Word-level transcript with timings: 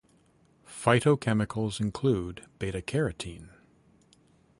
Phytochemicals 0.65 1.79
include 1.79 2.47
beta-carotene. 2.57 3.49